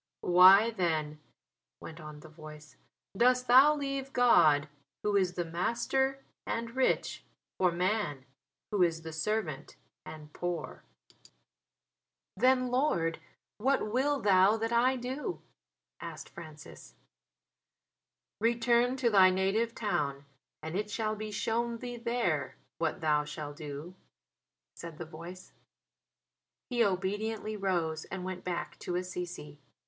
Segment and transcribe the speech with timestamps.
[0.25, 1.19] "Why then,"
[1.79, 2.75] went on the voice,
[3.15, 4.67] "dost thou leave God,
[5.03, 7.23] Who is the Master and rich,
[7.59, 8.25] for man,
[8.71, 10.81] who is the servant and poor?"
[12.35, 13.19] "Then, Lord,
[13.59, 15.39] what will Thou that I do?"
[15.99, 16.95] asked Francis.
[18.39, 20.25] "Return to thy native town,
[20.63, 23.93] and it shall be shown thee there what thou shall do,"
[24.75, 25.53] said the voice.
[26.71, 29.59] He obediently rose and went back to Assisi.